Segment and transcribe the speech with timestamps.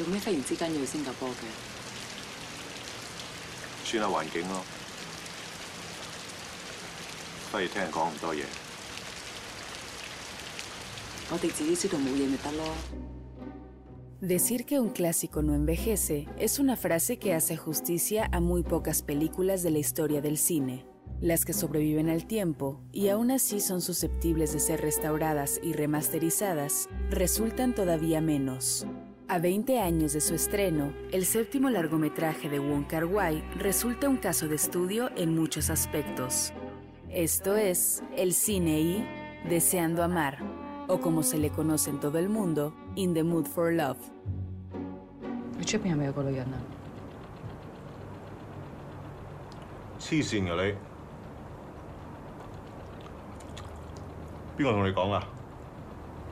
[0.00, 1.32] 做咩忽然之间要去新加坡嘅？
[3.86, 4.62] 转下环境咯，
[7.52, 8.42] 不如听人讲咁多嘢。
[11.30, 12.74] 我哋自己知道冇嘢咪得咯。
[14.20, 19.02] Decir que un clásico no envejece es una frase que hace justicia a muy pocas
[19.02, 20.84] películas de la historia del cine.
[21.20, 26.88] Las que sobreviven al tiempo y aún así son susceptibles de ser restauradas y remasterizadas
[27.10, 28.86] resultan todavía menos.
[29.31, 34.17] A 20 años de su estreno, el séptimo largometraje de Wong Kar Wai resulta un
[34.17, 36.51] caso de estudio en muchos aspectos.
[37.09, 39.07] Esto es el cine y
[39.47, 40.39] Deseando amar,
[40.89, 43.99] o como se le conoce en todo el mundo, In the Mood for Love.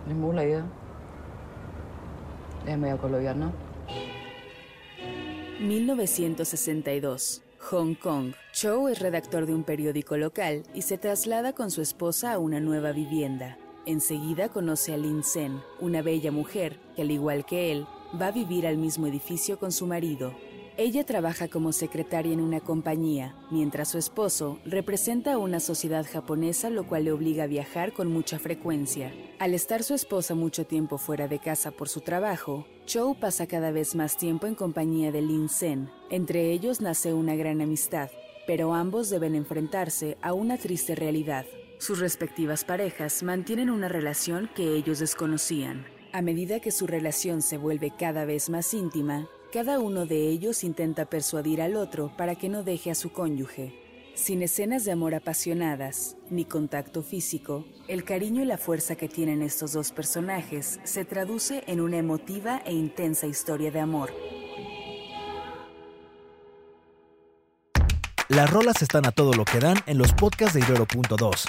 [0.06, 0.54] 你
[2.66, 3.52] es medio colombiano.
[5.60, 7.44] 1962.
[7.60, 8.34] Hong Kong.
[8.54, 12.60] Cho es redactor de un periódico local y se traslada con su esposa a una
[12.60, 13.58] nueva vivienda.
[13.86, 17.86] Enseguida conoce a Lin Sen, una bella mujer que, al igual que él,
[18.20, 20.34] va a vivir al mismo edificio con su marido.
[20.80, 26.70] Ella trabaja como secretaria en una compañía, mientras su esposo representa a una sociedad japonesa
[26.70, 29.12] lo cual le obliga a viajar con mucha frecuencia.
[29.40, 33.72] Al estar su esposa mucho tiempo fuera de casa por su trabajo, Chow pasa cada
[33.72, 35.90] vez más tiempo en compañía de Lin Sen.
[36.10, 38.10] Entre ellos nace una gran amistad,
[38.48, 41.46] pero ambos deben enfrentarse a una triste realidad.
[41.78, 45.86] Sus respectivas parejas mantienen una relación que ellos desconocían.
[46.14, 50.64] A medida que su relación se vuelve cada vez más íntima, cada uno de ellos
[50.64, 53.74] intenta persuadir al otro para que no deje a su cónyuge.
[54.14, 59.42] Sin escenas de amor apasionadas, ni contacto físico, el cariño y la fuerza que tienen
[59.42, 64.14] estos dos personajes se traduce en una emotiva e intensa historia de amor.
[68.28, 71.46] Las rolas están a todo lo que dan en los podcasts de Ibero.2.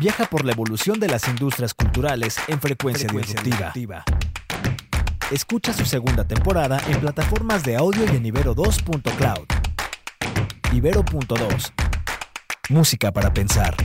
[0.00, 4.04] Viaja por la evolución de las industrias culturales en frecuencia, disruptiva.
[5.30, 9.46] Escucha su segunda temporada en plataformas de audio y en Ibero2.cloud.
[10.72, 11.72] Ibero.2.
[12.70, 13.76] Música para pensar.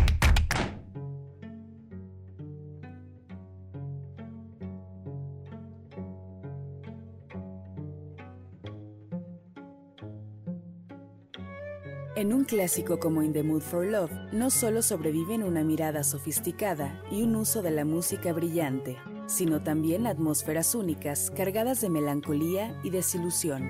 [12.16, 17.02] En un clásico como In the Mood for Love, no solo sobreviven una mirada sofisticada
[17.12, 18.98] y un uso de la música brillante,
[19.28, 23.70] sino también atmósferas únicas cargadas de melancolía y desilusión.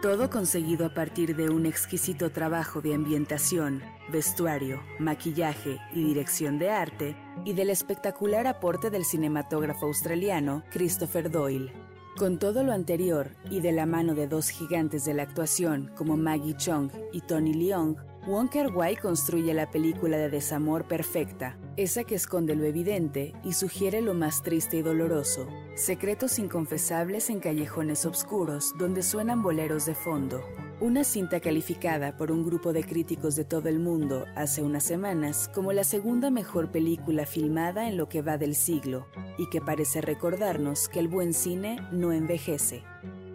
[0.00, 3.82] Todo conseguido a partir de un exquisito trabajo de ambientación,
[4.12, 11.72] vestuario, maquillaje y dirección de arte, y del espectacular aporte del cinematógrafo australiano Christopher Doyle.
[12.16, 16.16] Con todo lo anterior y de la mano de dos gigantes de la actuación como
[16.16, 22.04] Maggie Chung y Tony Leung, Wong Kar Wai construye la película de desamor perfecta, esa
[22.04, 28.04] que esconde lo evidente y sugiere lo más triste y doloroso, secretos inconfesables en callejones
[28.04, 30.42] oscuros donde suenan boleros de fondo.
[30.80, 35.50] Una cinta calificada por un grupo de críticos de todo el mundo hace unas semanas
[35.54, 39.06] como la segunda mejor película filmada en lo que va del siglo
[39.38, 42.84] y que parece recordarnos que el buen cine no envejece.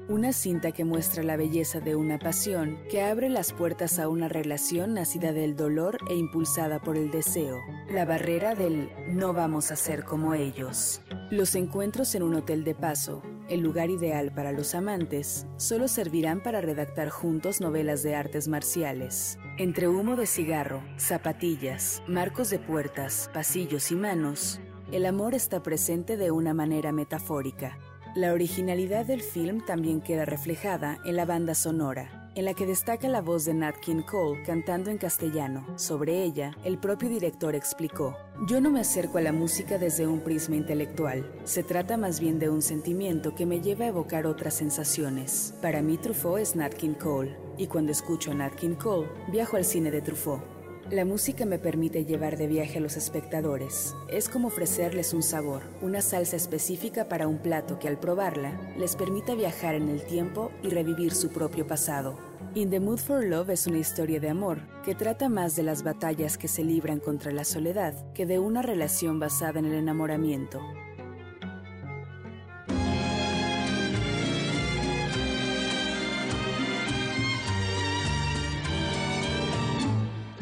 [0.09, 4.27] Una cinta que muestra la belleza de una pasión que abre las puertas a una
[4.27, 9.77] relación nacida del dolor e impulsada por el deseo, la barrera del no vamos a
[9.77, 11.01] ser como ellos.
[11.31, 16.43] Los encuentros en un hotel de paso, el lugar ideal para los amantes, solo servirán
[16.43, 19.39] para redactar juntos novelas de artes marciales.
[19.57, 24.59] Entre humo de cigarro, zapatillas, marcos de puertas, pasillos y manos,
[24.91, 27.79] el amor está presente de una manera metafórica.
[28.15, 33.07] La originalidad del film también queda reflejada en la banda sonora, en la que destaca
[33.07, 35.65] la voz de Nat King Cole cantando en castellano.
[35.79, 38.15] Sobre ella, el propio director explicó,
[38.47, 42.37] Yo no me acerco a la música desde un prisma intelectual, se trata más bien
[42.37, 45.55] de un sentimiento que me lleva a evocar otras sensaciones.
[45.59, 49.57] Para mí Truffaut es Nat King Cole, y cuando escucho a Nat King Cole, viajo
[49.57, 50.62] al cine de Truffaut.
[50.91, 53.95] La música me permite llevar de viaje a los espectadores.
[54.09, 58.97] Es como ofrecerles un sabor, una salsa específica para un plato que al probarla les
[58.97, 62.17] permita viajar en el tiempo y revivir su propio pasado.
[62.53, 65.83] In the Mood for Love es una historia de amor que trata más de las
[65.83, 70.61] batallas que se libran contra la soledad que de una relación basada en el enamoramiento.